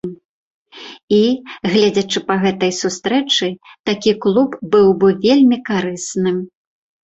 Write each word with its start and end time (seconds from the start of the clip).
І, 1.17 1.19
гледзячы 1.73 2.19
па 2.31 2.35
гэтай 2.45 2.73
сустрэчы, 2.81 3.53
такі 3.93 4.11
клуб 4.27 4.59
быў 4.75 4.89
бы 5.05 5.09
вельмі 5.31 5.65
карысны. 5.73 6.39